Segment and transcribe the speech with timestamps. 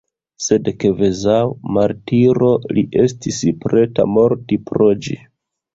[0.43, 1.35] Sed kvazaŭ
[1.77, 5.25] martiro li estis preta morti pro ĝi.